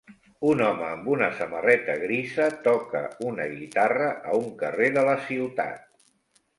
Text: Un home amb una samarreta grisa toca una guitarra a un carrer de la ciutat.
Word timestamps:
Un 0.51 0.61
home 0.67 0.85
amb 0.93 1.09
una 1.15 1.27
samarreta 1.41 1.97
grisa 2.05 2.49
toca 2.71 3.05
una 3.33 3.47
guitarra 3.55 4.11
a 4.35 4.43
un 4.45 4.53
carrer 4.67 4.93
de 5.01 5.09
la 5.13 5.19
ciutat. 5.31 5.91